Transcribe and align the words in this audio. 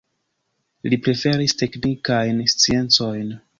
Li 0.93 0.99
preferis 1.09 1.55
teknikajn 1.61 2.43
sciencojn. 2.57 3.33